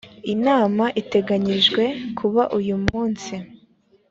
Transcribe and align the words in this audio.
inama 0.33 0.85
iteganyijwe 1.01 1.83
kuba 2.17 2.43
uyumunsi. 2.57 3.33